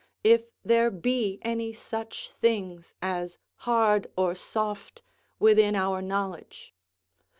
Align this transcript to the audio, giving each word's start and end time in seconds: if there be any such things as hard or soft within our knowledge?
if 0.23 0.41
there 0.65 0.89
be 0.89 1.37
any 1.43 1.71
such 1.71 2.31
things 2.31 2.95
as 3.03 3.37
hard 3.69 4.07
or 4.17 4.33
soft 4.33 5.03
within 5.37 5.75
our 5.75 6.01
knowledge? 6.01 6.73